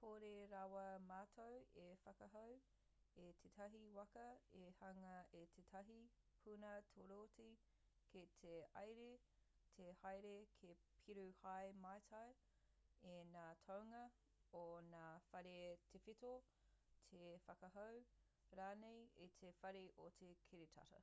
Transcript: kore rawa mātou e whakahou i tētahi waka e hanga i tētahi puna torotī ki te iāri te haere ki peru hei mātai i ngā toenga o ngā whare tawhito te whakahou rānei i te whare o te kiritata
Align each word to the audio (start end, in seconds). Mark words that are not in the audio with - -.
kore 0.00 0.30
rawa 0.54 0.80
mātou 1.10 1.60
e 1.82 1.84
whakahou 2.06 2.56
i 3.22 3.24
tētahi 3.42 3.80
waka 3.98 4.24
e 4.64 4.64
hanga 4.80 5.12
i 5.38 5.40
tētahi 5.54 5.96
puna 6.42 6.72
torotī 6.96 7.46
ki 8.12 8.24
te 8.44 8.52
iāri 8.82 9.08
te 9.80 9.88
haere 10.02 10.34
ki 10.58 10.74
peru 11.06 11.26
hei 11.40 11.72
mātai 11.86 12.24
i 13.14 13.16
ngā 13.32 13.46
toenga 13.70 14.04
o 14.62 14.64
ngā 14.94 15.04
whare 15.34 15.58
tawhito 15.94 16.36
te 17.14 17.26
whakahou 17.48 18.04
rānei 18.60 19.02
i 19.28 19.32
te 19.44 19.58
whare 19.62 19.86
o 20.08 20.10
te 20.22 20.34
kiritata 20.50 21.02